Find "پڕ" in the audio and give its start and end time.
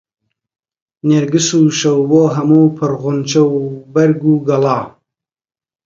2.77-2.91